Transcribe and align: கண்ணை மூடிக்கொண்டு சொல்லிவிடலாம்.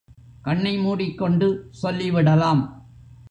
கண்ணை 0.41 0.77
மூடிக்கொண்டு 0.77 1.47
சொல்லிவிடலாம். 1.83 2.63